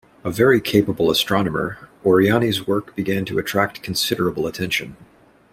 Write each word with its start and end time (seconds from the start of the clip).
A 0.23 0.31
very 0.31 0.59
capable 0.59 1.11
astronomer, 1.11 1.87
Oriani's 2.03 2.65
work 2.65 2.95
began 2.95 3.23
to 3.25 3.37
attract 3.37 3.83
considerable 3.83 4.47
attention. 4.47 4.97